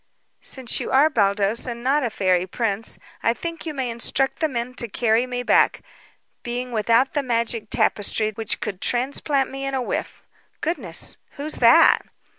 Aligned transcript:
"Since 0.41 0.79
you 0.79 0.89
are 0.89 1.11
Baldos, 1.11 1.67
and 1.67 1.83
not 1.83 2.01
a 2.01 2.09
fairy 2.09 2.47
prince, 2.47 2.97
I 3.21 3.33
think 3.35 3.67
you 3.67 3.73
may 3.75 3.91
instruct 3.91 4.39
the 4.39 4.47
men 4.49 4.73
to 4.77 4.87
carry 4.87 5.27
me 5.27 5.43
back, 5.43 5.83
being 6.41 6.71
without 6.71 7.13
the 7.13 7.21
magic 7.21 7.69
tapestry 7.69 8.31
which 8.31 8.59
could 8.61 8.81
transplant 8.81 9.51
me 9.51 9.63
in 9.63 9.75
a 9.75 9.81
whiff. 9.83 10.23
Goodness, 10.59 11.17
who's 11.33 11.53
that?" 11.61 11.99